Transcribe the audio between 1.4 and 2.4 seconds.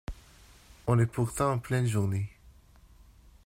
en pleine journée.